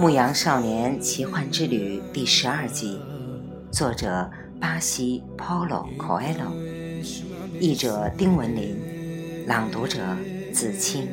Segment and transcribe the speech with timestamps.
[0.00, 2.98] 牧羊少年奇幻之旅第十二集，
[3.70, 4.28] 作者
[4.60, 6.50] 巴西 Polo Coelho，
[7.60, 8.74] 译者丁文琳，
[9.46, 10.00] 朗读者
[10.52, 11.06] 子清。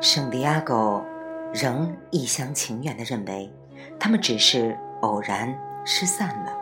[0.00, 1.04] 圣地亚哥
[1.52, 3.52] 仍一厢情愿地认为，
[3.98, 5.52] 他们只是偶然
[5.84, 6.56] 失散了。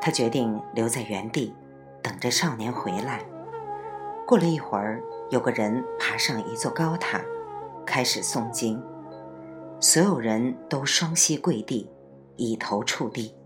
[0.00, 1.54] 他决定留在原地，
[2.02, 3.20] 等着少年回来。
[4.26, 7.20] 过了一会儿，有个人爬上一座高塔，
[7.84, 8.82] 开始诵经。
[9.78, 11.90] 所有人都双膝跪地，
[12.36, 13.36] 以头触地，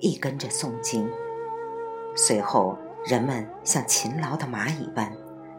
[0.00, 1.06] 一跟着诵经。
[2.16, 5.12] 随后，人们像勤劳的蚂蚁般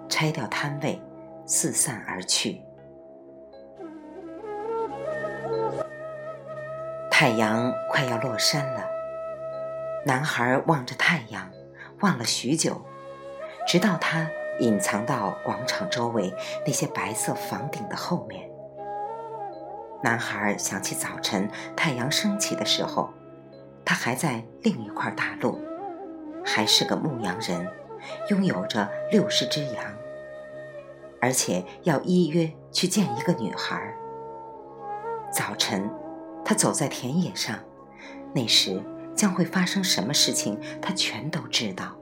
[0.09, 0.99] 拆掉摊位，
[1.45, 2.59] 四散而去。
[7.17, 8.85] 太阳快要落山了，
[10.05, 11.49] 男孩望着太阳，
[12.01, 12.81] 望了许久，
[13.65, 16.33] 直到他隐藏到广场周围
[16.65, 18.49] 那些白色房顶的后面。
[20.03, 23.09] 男孩想起早晨太阳升起的时候，
[23.85, 25.57] 他还在另一块大陆，
[26.43, 27.65] 还是个牧羊人，
[28.29, 29.85] 拥有着六十只羊，
[31.21, 33.95] 而且要依约去见一个女孩。
[35.31, 35.89] 早晨。
[36.45, 37.57] 他走在田野上，
[38.33, 38.79] 那时
[39.15, 41.93] 将会发生什么事情，他全都知道。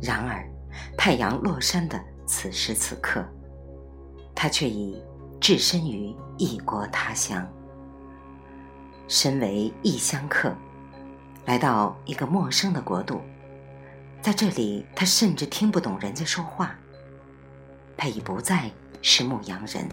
[0.00, 0.48] 然而，
[0.96, 3.22] 太阳落山的此时此刻，
[4.34, 5.02] 他却已
[5.40, 7.46] 置身于异国他乡。
[9.08, 10.54] 身为异乡客，
[11.44, 13.20] 来到一个陌生的国度，
[14.22, 16.78] 在这里，他甚至听不懂人家说话。
[17.96, 18.70] 他已不再
[19.02, 19.86] 是牧羊人。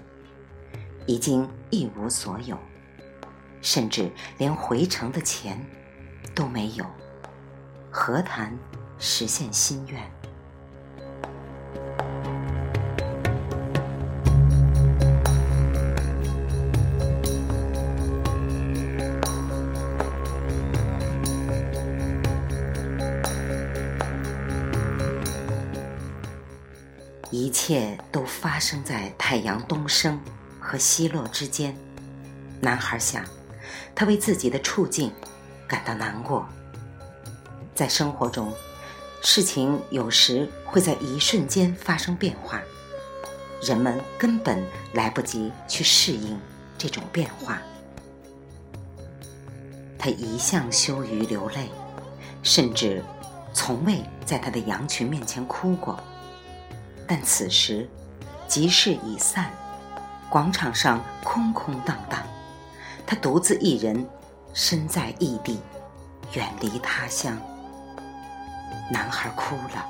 [1.07, 2.59] 已经一无所有，
[3.61, 5.65] 甚至连回城的钱
[6.35, 6.85] 都没有，
[7.89, 8.55] 何谈
[8.99, 10.03] 实现心愿？
[27.31, 30.19] 一切都发生在太阳东升。
[30.67, 31.73] 和奚落之间，
[32.59, 33.23] 男孩想，
[33.95, 35.13] 他为自己的处境
[35.65, 36.45] 感到难过。
[37.73, 38.51] 在生活中，
[39.21, 42.61] 事情有时会在一瞬间发生变化，
[43.63, 44.61] 人们根本
[44.91, 46.37] 来不及去适应
[46.77, 47.61] 这种变化。
[49.97, 51.69] 他一向羞于流泪，
[52.43, 53.01] 甚至
[53.53, 55.97] 从未在他的羊群面前哭过。
[57.07, 57.87] 但此时，
[58.49, 59.49] 集市已散。
[60.29, 62.21] 广场上空空荡荡，
[63.05, 64.05] 他独自一人，
[64.53, 65.59] 身在异地，
[66.33, 67.37] 远离他乡。
[68.91, 69.85] 男孩哭了。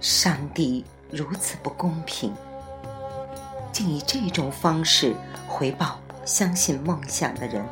[0.00, 2.34] 上帝如此不公平。
[3.80, 5.16] 竟以这种方式
[5.48, 7.64] 回报相信梦想的人。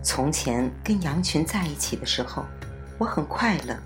[0.00, 2.44] 从前跟羊群在一起的时候，
[2.98, 3.76] 我很快乐，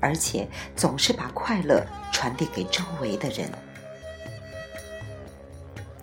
[0.00, 3.48] 而且总是把快乐传递给周围的人。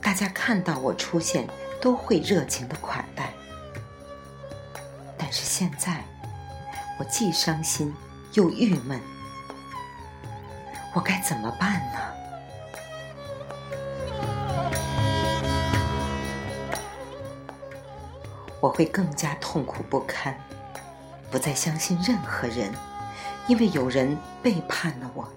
[0.02, 1.46] 大家看到我出现，
[1.82, 3.34] 都会热情的款待。
[5.18, 6.06] 但是现在，
[6.98, 7.94] 我既伤心
[8.32, 8.98] 又郁闷，
[10.94, 12.00] 我该怎么办呢？
[18.62, 20.38] 我会更加痛苦不堪，
[21.32, 22.74] 不再相信任何人，
[23.48, 25.28] 因为有人背叛了我。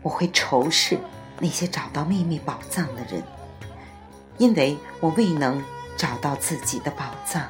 [0.00, 0.98] 我会仇视
[1.38, 3.22] 那些找到秘密宝藏的人，
[4.38, 5.62] 因为我未能
[5.96, 7.46] 找到自己的宝藏。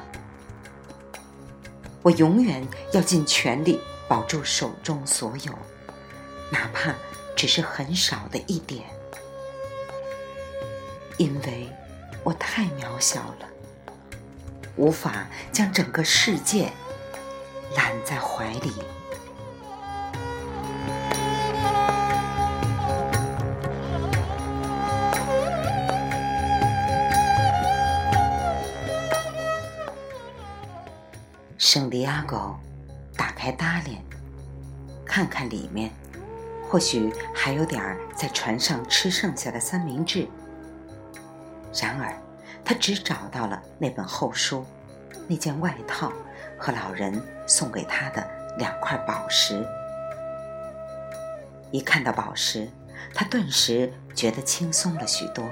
[2.01, 5.53] 我永远要尽全力保住手中所有，
[6.51, 6.93] 哪怕
[7.35, 8.83] 只是很少的一点，
[11.17, 11.69] 因为。
[12.23, 13.47] 我太渺小了
[14.75, 16.71] 无法将整个世界
[17.75, 18.71] 揽在怀里。
[31.57, 32.55] 圣地亚哥
[33.15, 33.99] 打开搭理
[35.05, 35.91] 看看里面
[36.67, 40.27] 或许还有点儿在船上吃剩下的三明治。
[41.73, 42.13] 然而，
[42.63, 44.65] 他只找到了那本厚书、
[45.27, 46.11] 那件外套
[46.57, 48.27] 和老人送给他的
[48.57, 49.65] 两块宝石。
[51.71, 52.67] 一看到宝石，
[53.13, 55.45] 他顿时觉得轻松了许多。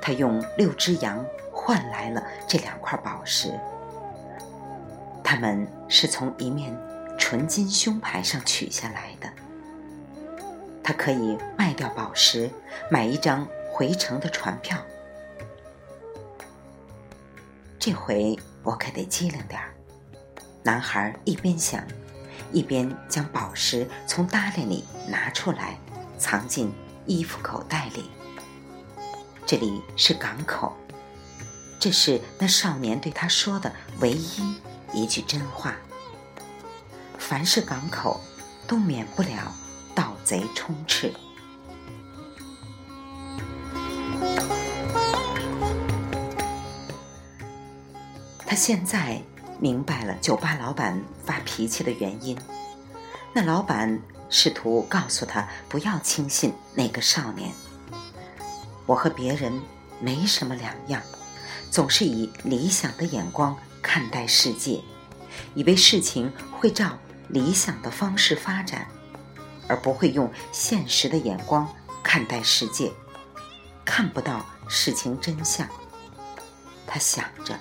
[0.00, 3.52] 他用六只羊换来了这两块宝石，
[5.22, 6.74] 它们是从一面
[7.18, 9.28] 纯金胸牌上取下来的。
[10.82, 12.48] 他可以卖掉宝石，
[12.88, 13.46] 买一张
[13.76, 14.78] 回程的船票。
[17.78, 19.74] 这回我可得机灵点儿。
[20.62, 21.84] 男孩一边想，
[22.54, 25.78] 一边将宝石从搭链里拿出来，
[26.16, 26.72] 藏进
[27.04, 28.10] 衣服口袋里。
[29.44, 30.74] 这里是港口，
[31.78, 33.70] 这是那少年对他说的
[34.00, 34.56] 唯一
[34.94, 35.76] 一句真话。
[37.18, 38.22] 凡是港口，
[38.66, 39.54] 都免不了
[39.94, 41.12] 盗贼充斥。
[48.56, 49.22] 现在
[49.60, 52.36] 明白了酒吧老板发脾气的原因。
[53.32, 54.00] 那老板
[54.30, 57.52] 试图告诉他不要轻信那个少年。
[58.86, 59.60] 我和别人
[60.00, 61.02] 没什么两样，
[61.70, 64.80] 总是以理想的眼光看待世界，
[65.54, 66.98] 以为事情会照
[67.28, 68.88] 理想的方式发展，
[69.68, 71.68] 而不会用现实的眼光
[72.02, 72.90] 看待世界，
[73.84, 75.68] 看不到事情真相。
[76.86, 77.58] 他想着。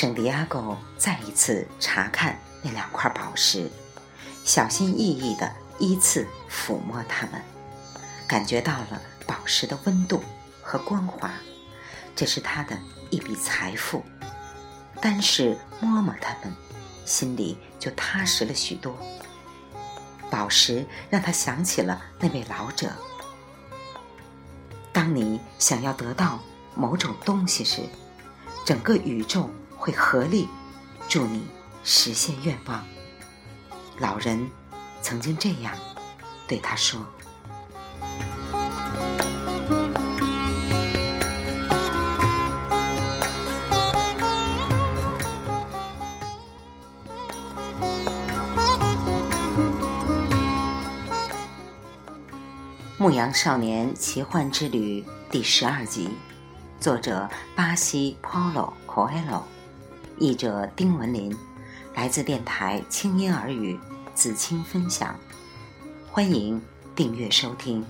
[0.00, 2.38] 圣地亚哥再一次查看。
[2.62, 3.68] 那两块宝石，
[4.44, 7.42] 小心翼翼地依次抚摸它们，
[8.28, 10.22] 感觉到了宝石的温度
[10.62, 11.32] 和光滑，
[12.14, 12.78] 这是他的
[13.10, 14.04] 一笔财富。
[15.00, 16.54] 单是摸摸它们，
[17.04, 18.96] 心里就踏实了许多。
[20.30, 22.92] 宝石让他想起了那位老者。
[24.92, 26.38] 当你想要得到
[26.76, 27.82] 某种东西时，
[28.64, 29.50] 整个宇宙
[29.88, 30.46] 会合力
[31.08, 31.46] 助你。
[31.82, 32.84] 实现愿望。
[33.98, 34.50] 老人
[35.00, 35.72] 曾经这样
[36.46, 37.00] 对他说
[53.00, 55.00] ：“《牧羊少年奇幻之旅》
[55.30, 56.10] 第十二集，
[56.78, 57.26] 作者
[57.56, 59.44] 巴西 Paulo Coelho，
[60.18, 61.36] 译者丁文林。
[61.94, 63.78] 来自电台轻音耳语，
[64.14, 65.18] 子清分享，
[66.08, 66.62] 欢迎
[66.94, 67.84] 订阅收听。